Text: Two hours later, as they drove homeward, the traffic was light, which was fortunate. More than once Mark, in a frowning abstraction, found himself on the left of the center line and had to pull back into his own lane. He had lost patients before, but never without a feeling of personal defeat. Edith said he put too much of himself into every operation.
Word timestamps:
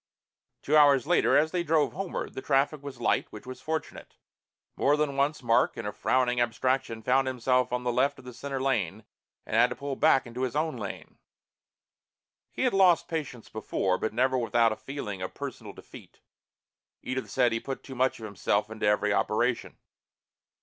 Two 0.63 0.75
hours 0.75 1.05
later, 1.05 1.37
as 1.37 1.51
they 1.51 1.61
drove 1.61 1.93
homeward, 1.93 2.33
the 2.33 2.41
traffic 2.41 2.81
was 2.81 2.99
light, 2.99 3.27
which 3.29 3.45
was 3.45 3.61
fortunate. 3.61 4.15
More 4.75 4.97
than 4.97 5.15
once 5.15 5.43
Mark, 5.43 5.77
in 5.77 5.85
a 5.85 5.91
frowning 5.91 6.41
abstraction, 6.41 7.03
found 7.03 7.27
himself 7.27 7.71
on 7.71 7.83
the 7.83 7.93
left 7.93 8.17
of 8.17 8.25
the 8.25 8.33
center 8.33 8.59
line 8.59 9.03
and 9.45 9.55
had 9.55 9.69
to 9.69 9.75
pull 9.75 9.95
back 9.95 10.25
into 10.25 10.41
his 10.41 10.55
own 10.55 10.75
lane. 10.75 11.19
He 12.51 12.63
had 12.63 12.73
lost 12.73 13.07
patients 13.07 13.47
before, 13.47 13.99
but 13.99 14.11
never 14.11 14.35
without 14.39 14.71
a 14.71 14.75
feeling 14.75 15.21
of 15.21 15.35
personal 15.35 15.71
defeat. 15.71 16.19
Edith 17.03 17.29
said 17.29 17.51
he 17.51 17.59
put 17.59 17.83
too 17.83 17.93
much 17.93 18.17
of 18.19 18.25
himself 18.25 18.71
into 18.71 18.87
every 18.87 19.13
operation. 19.13 19.77